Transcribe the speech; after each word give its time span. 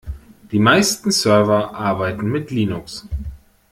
Die 0.51 0.57
meisten 0.57 1.11
Server 1.11 1.75
arbeiten 1.75 2.31
mit 2.31 2.49
Linux. 2.49 3.07